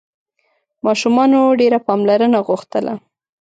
ماشومانو 0.85 1.39
ډېره 1.59 1.79
پاملرنه 1.87 2.39
غوښتله. 2.47 2.93